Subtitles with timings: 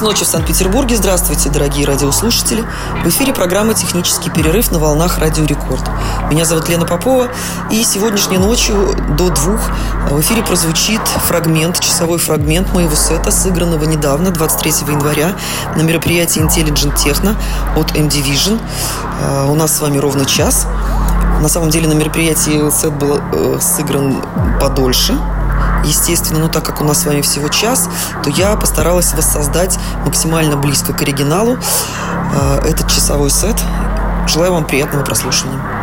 [0.00, 0.96] Час ночи в Санкт-Петербурге.
[0.96, 2.64] Здравствуйте, дорогие радиослушатели.
[3.04, 5.82] В эфире программа «Технический перерыв» на волнах Радио Рекорд.
[6.30, 7.28] Меня зовут Лена Попова.
[7.70, 8.76] И сегодняшней ночью
[9.18, 9.60] до двух
[10.10, 15.34] в эфире прозвучит фрагмент, часовой фрагмент моего сета, сыгранного недавно, 23 января,
[15.76, 17.36] на мероприятии Intelligent Techno
[17.76, 18.58] от M-Division.
[19.22, 20.66] А, у нас с вами ровно час.
[21.42, 24.22] На самом деле на мероприятии сет был э, сыгран
[24.60, 25.18] подольше,
[25.84, 27.88] естественно, но так как у нас с вами всего час,
[28.22, 31.58] то я постаралась воссоздать максимально близко к оригиналу
[32.32, 33.56] э, этот часовой сет.
[34.26, 35.79] Желаю вам приятного прослушивания.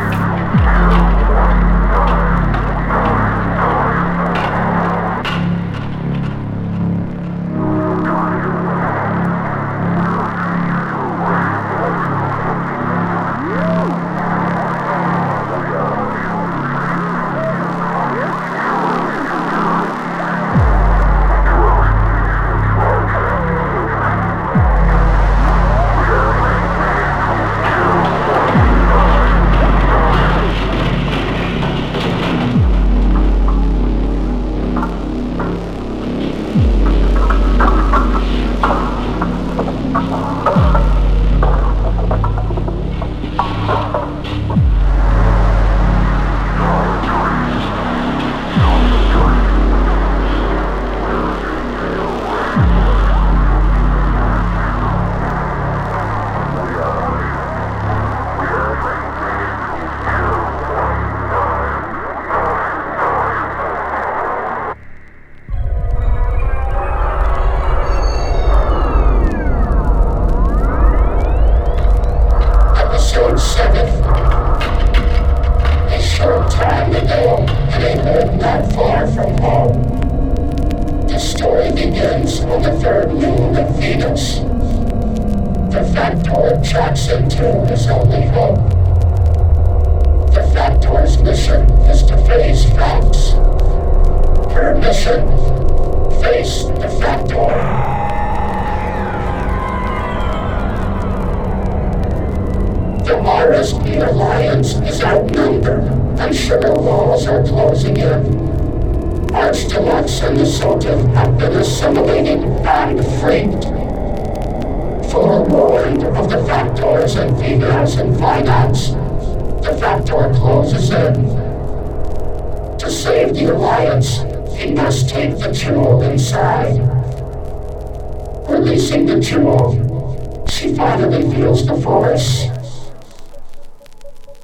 [131.57, 132.49] was the voice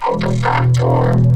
[0.07, 1.32] of the Phantom.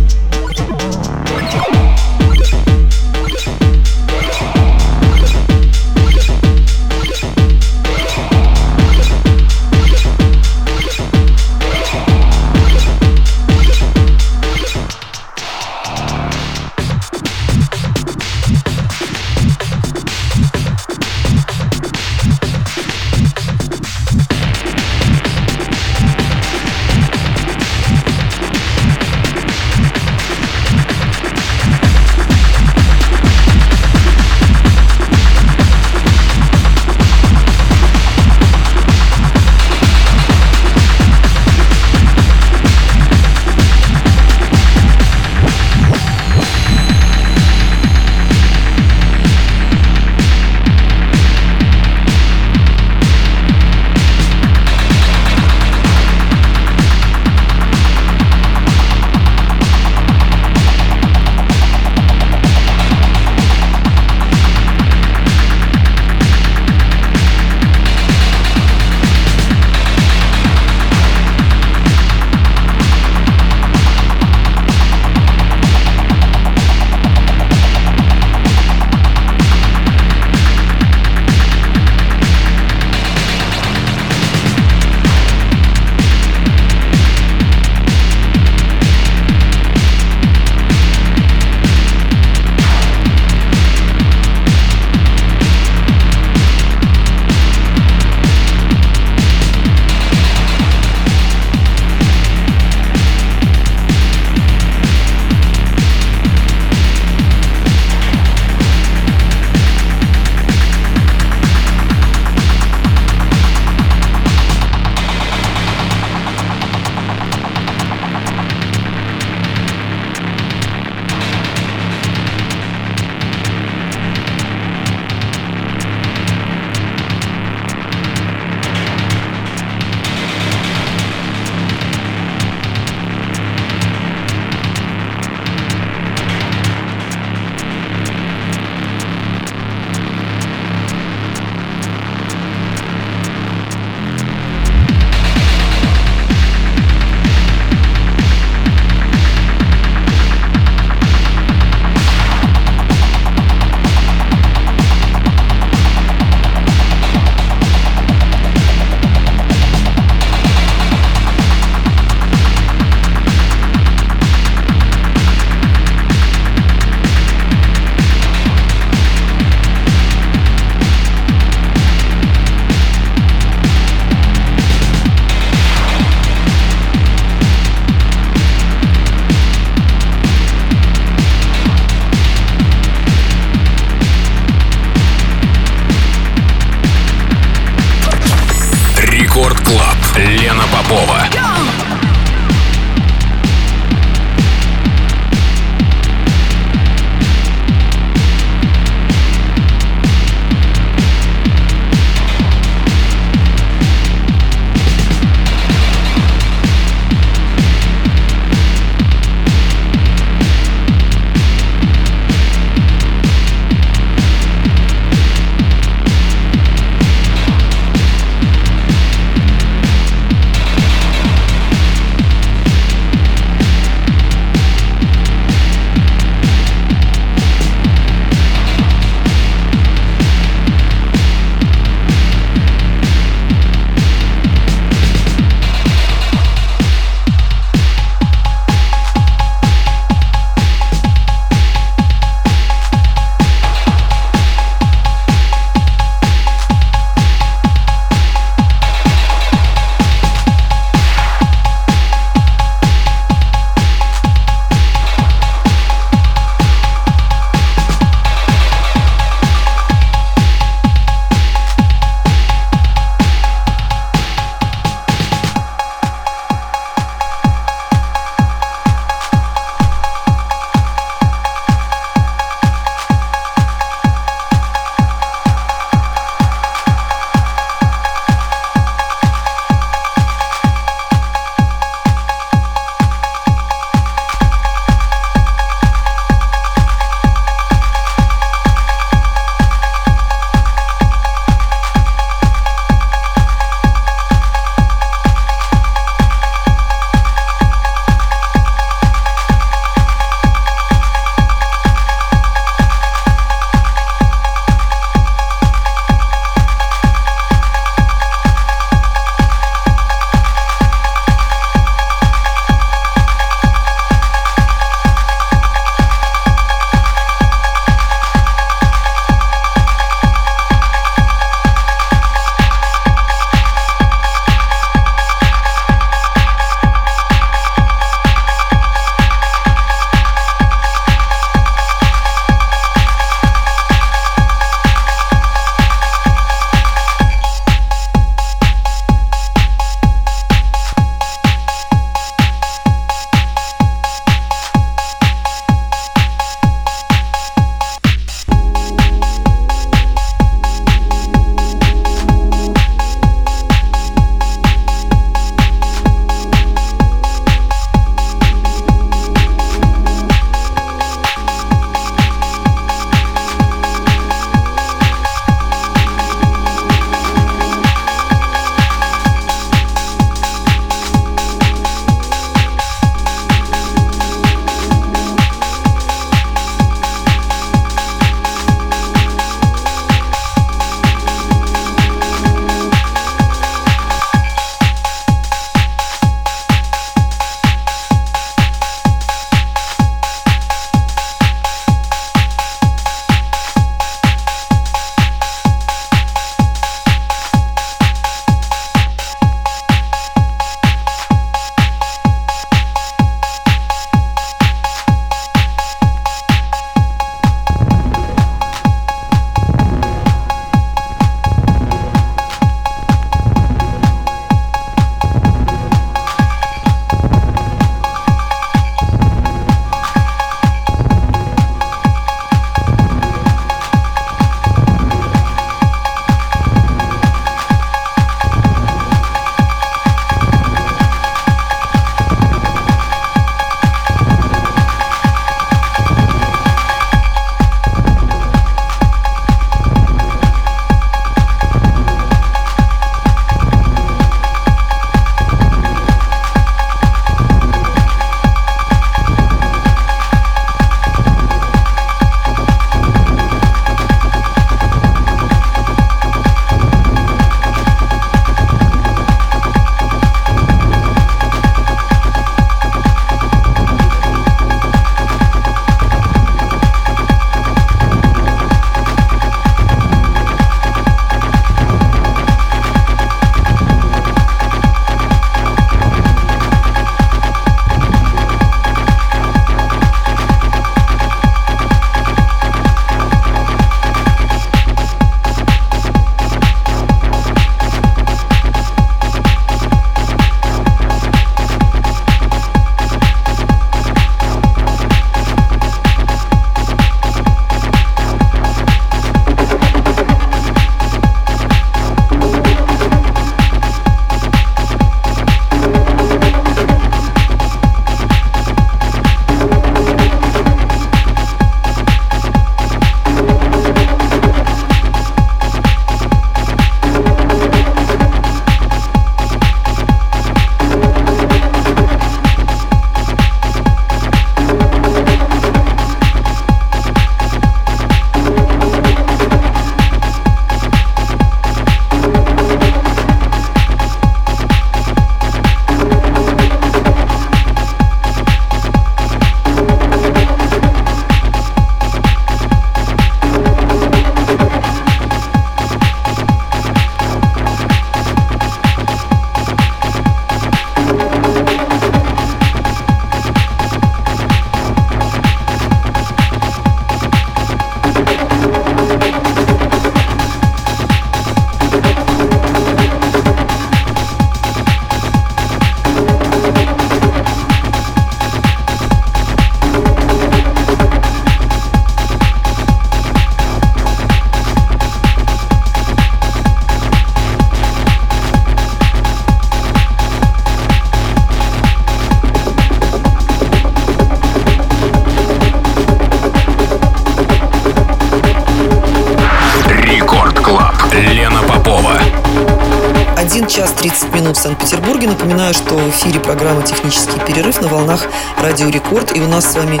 [595.68, 598.26] Напоминаю, что в эфире программа «Технический перерыв» на волнах
[598.58, 599.36] Радио Рекорд.
[599.36, 600.00] И у нас с вами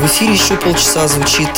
[0.00, 1.48] в эфире еще полчаса звучит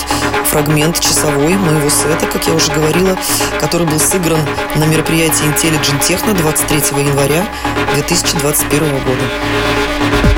[0.46, 3.18] фрагмент часовой моего сета, как я уже говорила,
[3.61, 4.40] который был сыгран
[4.76, 7.46] на мероприятии Intelligent Techno 23 января
[7.92, 10.34] 2021 года.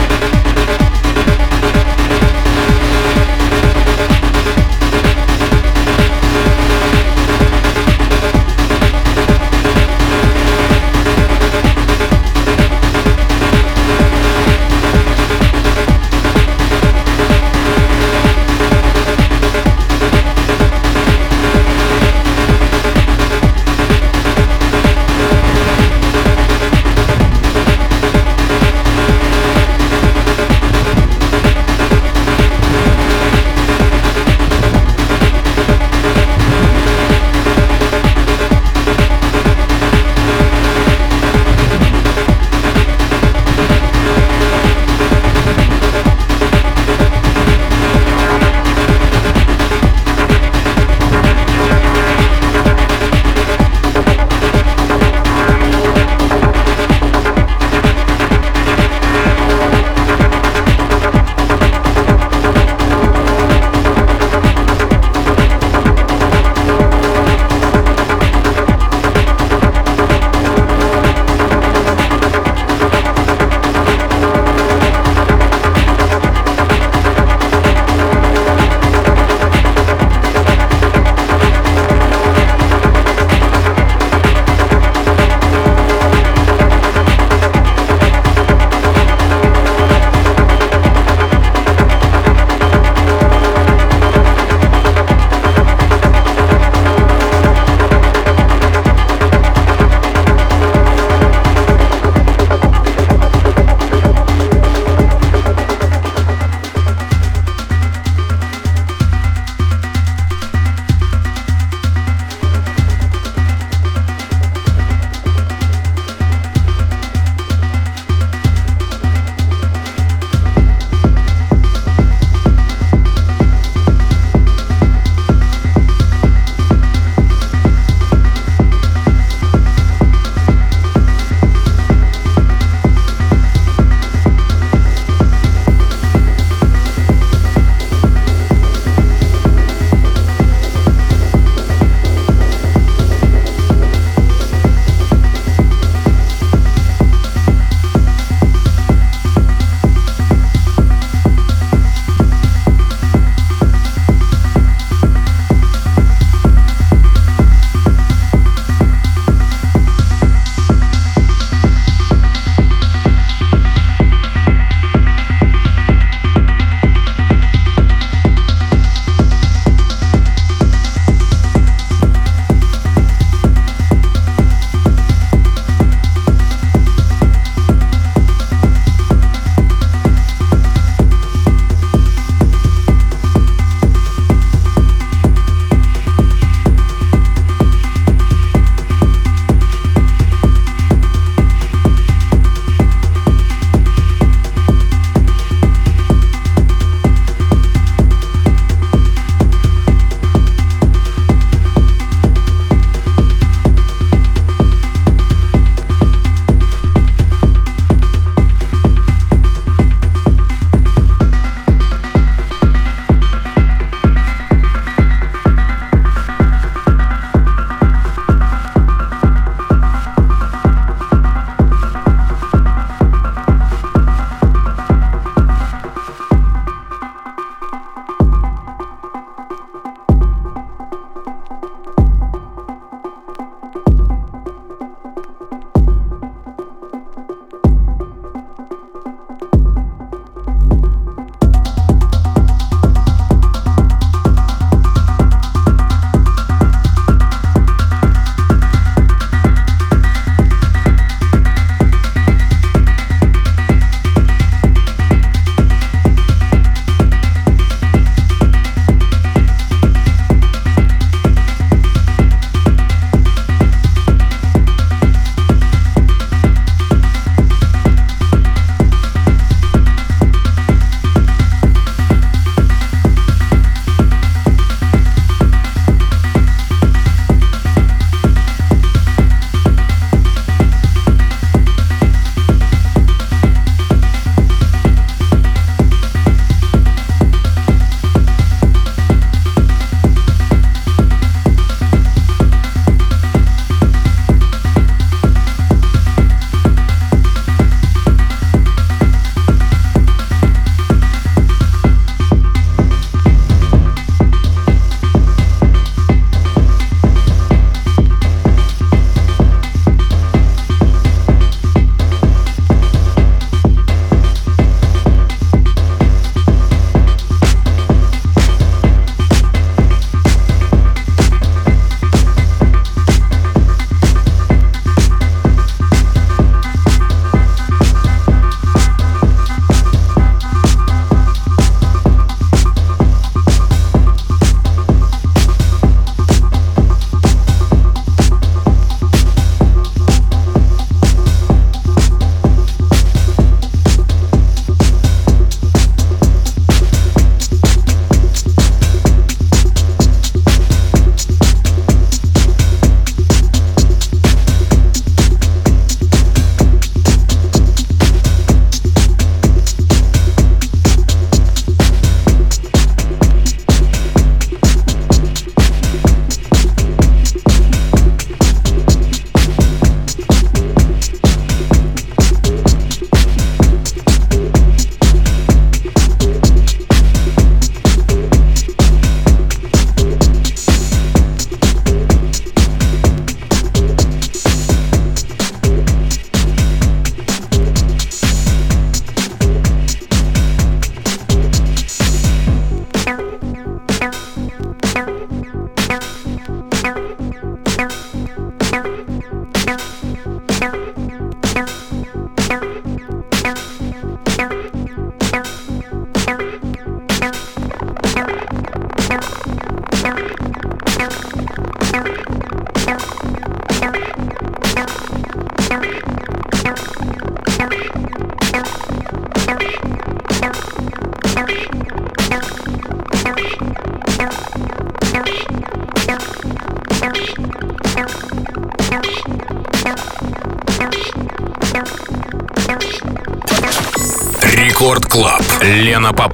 [435.16, 435.40] Клаб.
[435.62, 436.25] Лена Попова.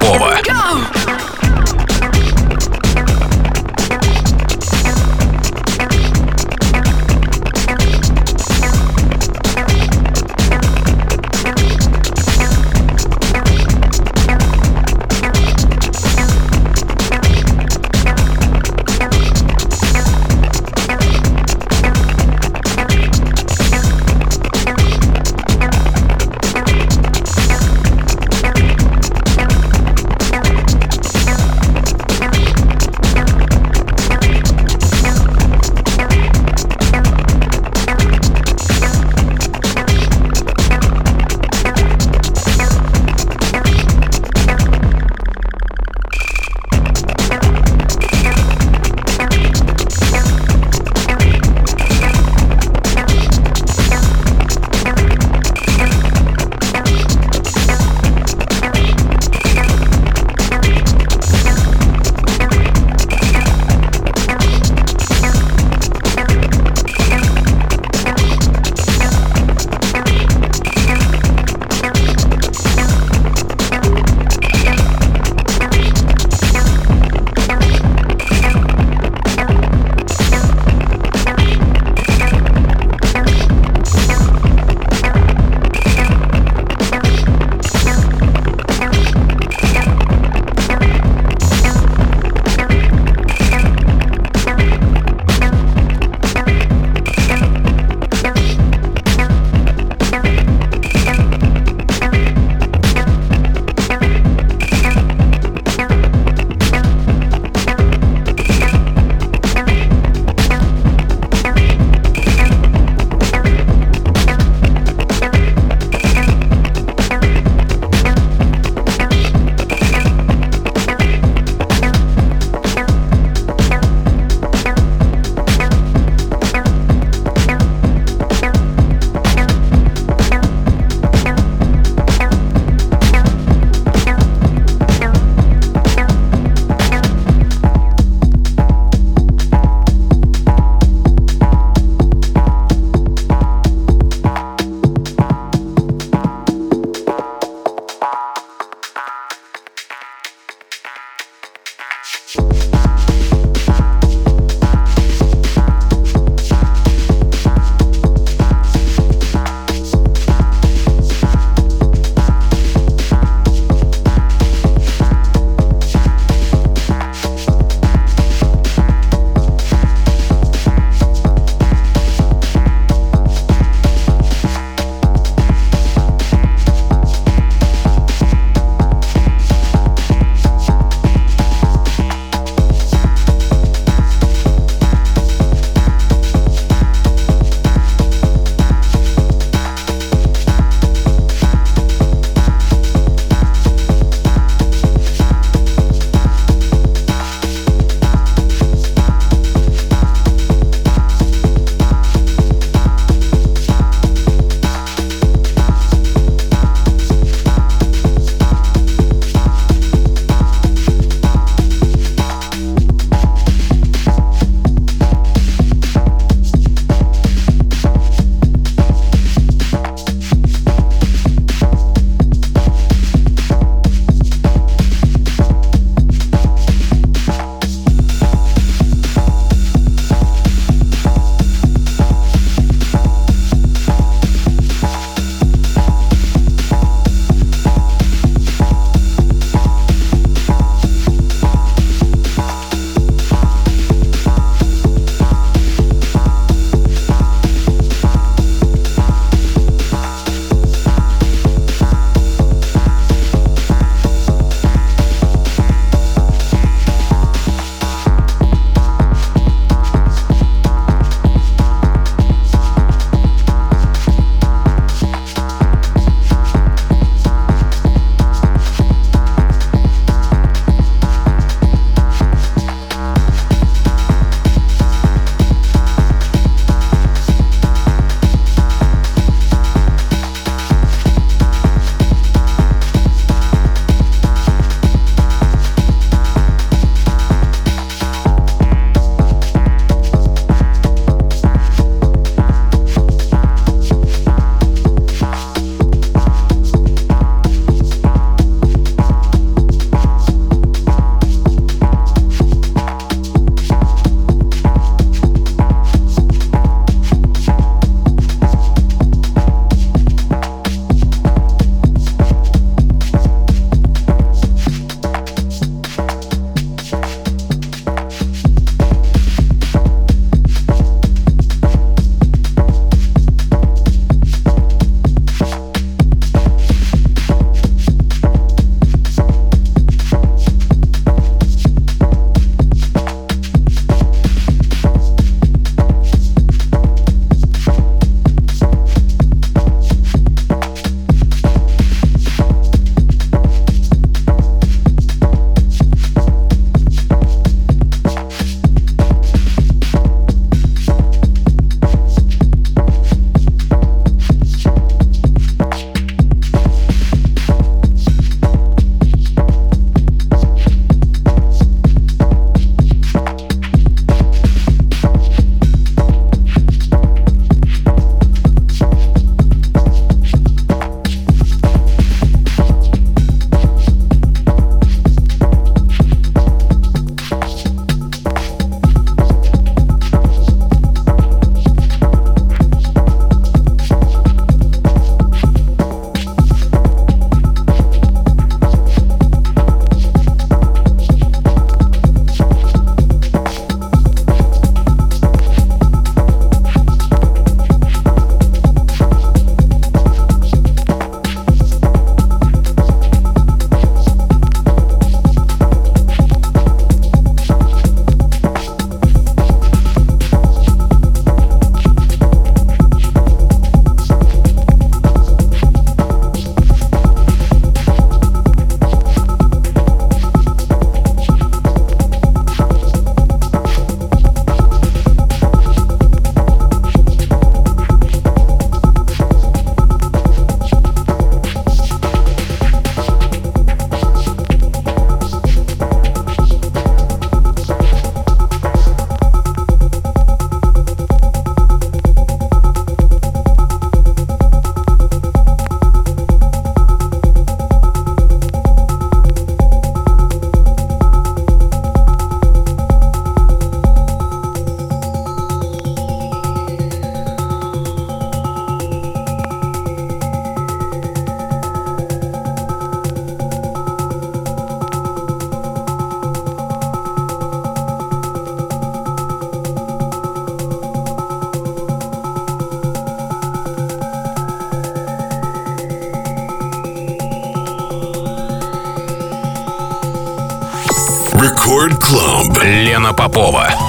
[482.93, 483.03] Club.
[483.03, 483.82] Лена Попова.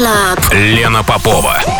[0.00, 0.54] Club.
[0.54, 1.79] Лена Попова.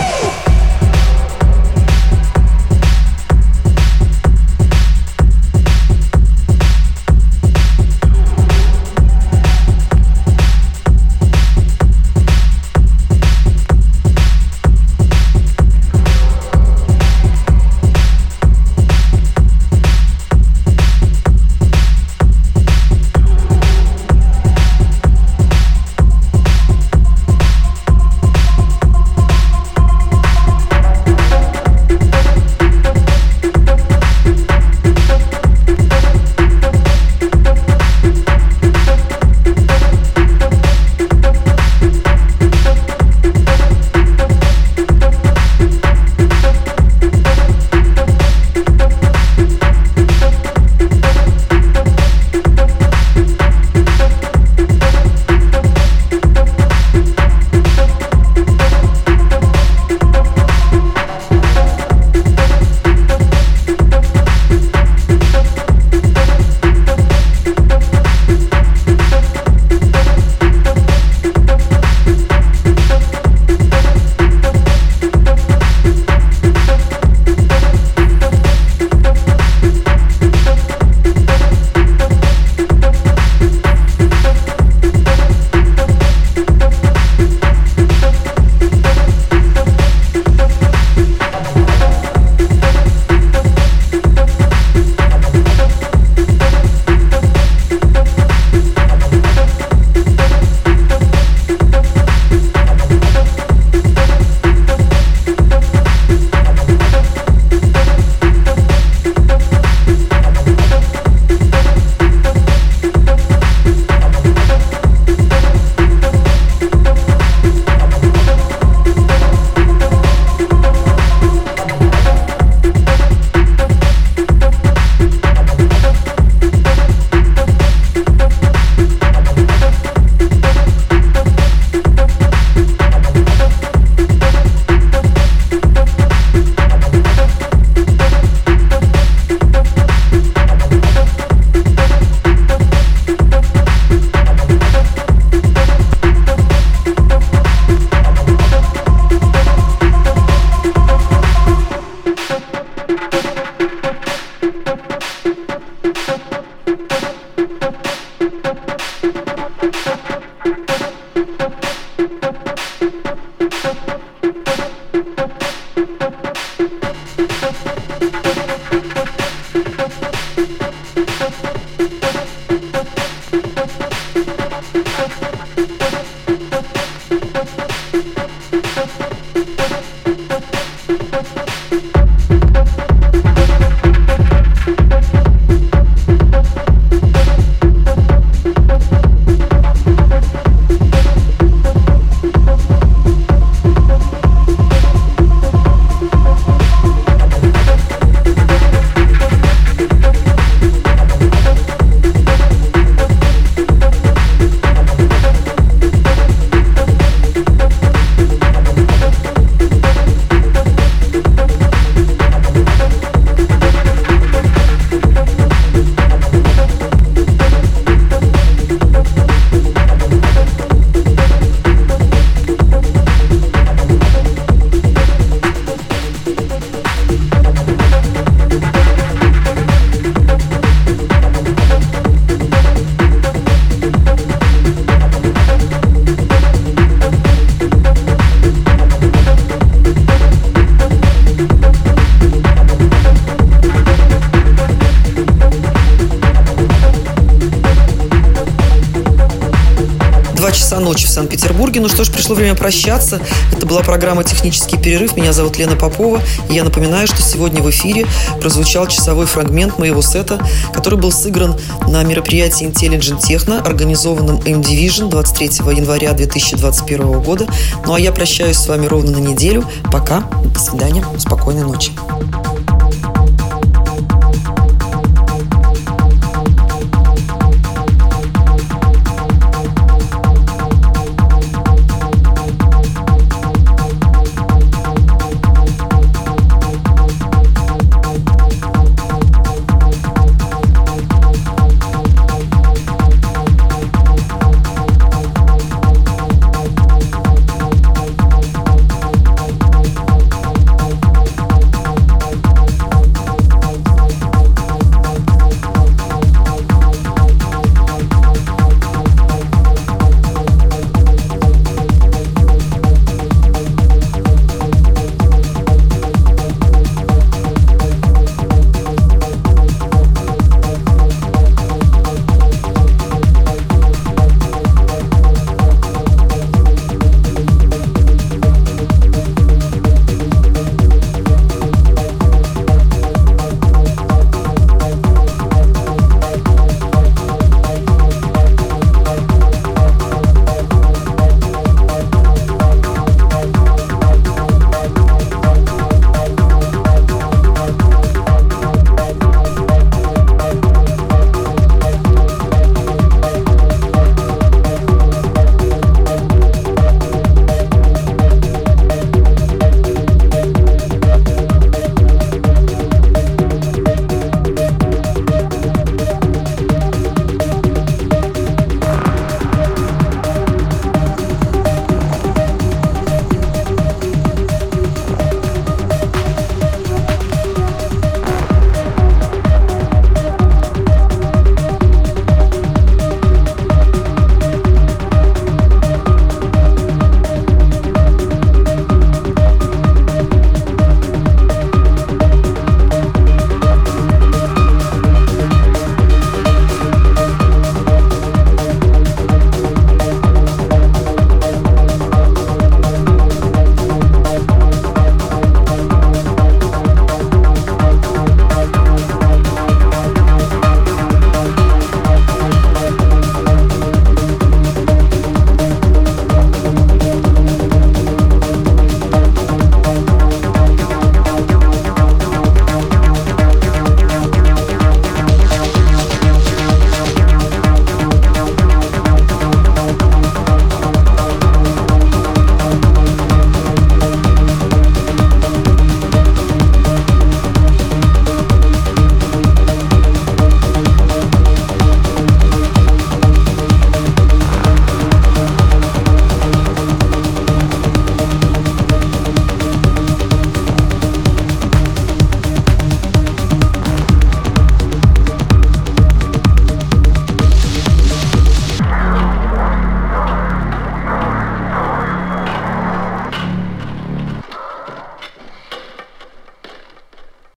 [250.90, 251.80] Ночи в Санкт-Петербурге.
[251.80, 253.20] Ну что ж, пришло время прощаться.
[253.56, 255.16] Это была программа «Технический перерыв».
[255.16, 256.20] Меня зовут Лена Попова.
[256.48, 258.06] И я напоминаю, что сегодня в эфире
[258.40, 265.76] прозвучал часовой фрагмент моего сета, который был сыгран на мероприятии Intelligent Techno, организованном M-Division 23
[265.76, 267.46] января 2021 года.
[267.86, 269.64] Ну а я прощаюсь с вами ровно на неделю.
[269.92, 270.22] Пока.
[270.52, 271.04] До свидания.
[271.18, 271.92] Спокойной ночи.